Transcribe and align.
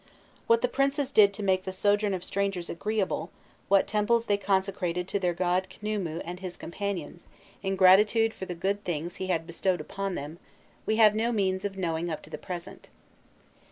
What 0.47 0.63
the 0.63 0.67
princes 0.67 1.11
did 1.11 1.31
to 1.35 1.43
make 1.43 1.63
the 1.63 1.71
sojourn 1.71 2.15
of 2.15 2.23
strangers 2.23 2.71
agreeable, 2.71 3.29
what 3.67 3.85
temples 3.85 4.25
they 4.25 4.35
consecrated 4.35 5.07
to 5.07 5.19
their 5.19 5.35
god 5.35 5.67
Khnûmû 5.69 6.23
and 6.25 6.39
his 6.39 6.57
companions, 6.57 7.27
in 7.61 7.75
gratitude 7.75 8.33
for 8.33 8.47
the 8.47 8.55
good 8.55 8.83
things 8.83 9.17
he 9.17 9.27
had 9.27 9.45
bestowed 9.45 9.79
upon 9.79 10.15
them, 10.15 10.39
we 10.87 10.95
have 10.95 11.13
no 11.13 11.31
means 11.31 11.65
of 11.65 11.77
knowing 11.77 12.09
up 12.09 12.23
to 12.23 12.31
the 12.31 12.39
present. 12.39 12.89